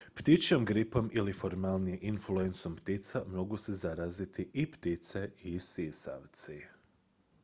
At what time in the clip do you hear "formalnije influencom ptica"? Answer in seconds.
1.33-3.23